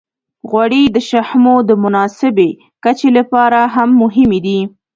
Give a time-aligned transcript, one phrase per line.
[0.49, 2.49] غوړې د شحمو د مناسبې
[2.83, 4.59] کچې لپاره هم مهمې دي.